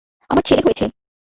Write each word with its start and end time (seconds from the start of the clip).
আমার 0.29 0.43
ছেলে 0.43 0.61
হয়েছে! 0.61 0.85